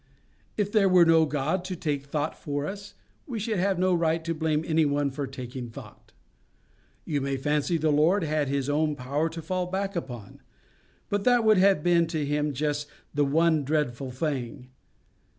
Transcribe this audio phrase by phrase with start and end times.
[0.57, 2.95] If there were no God to take thought for us,
[3.27, 6.11] we should have no right to blame any one for taking thought.
[7.05, 10.41] You may fancy the Lord had His own power to fall back upon.
[11.07, 14.69] But that would have been to Him just the one dreadful thing.